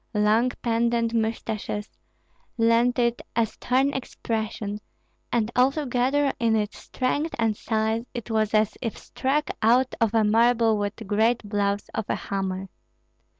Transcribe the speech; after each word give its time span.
Long 0.15 0.49
pendent 0.63 1.13
mustaches 1.13 1.87
lent 2.57 2.97
it 2.97 3.21
a 3.35 3.45
stern 3.45 3.93
expression, 3.93 4.79
and 5.31 5.51
altogether 5.55 6.33
in 6.39 6.55
its 6.55 6.79
strength 6.79 7.35
and 7.37 7.55
size 7.55 8.03
it 8.11 8.31
was 8.31 8.55
as 8.55 8.75
if 8.81 8.97
struck 8.97 9.51
out 9.61 9.93
of 10.01 10.11
marble 10.15 10.79
with 10.79 10.95
great 11.05 11.47
blows 11.47 11.87
of 11.93 12.05
a 12.09 12.15
hammer. 12.15 12.69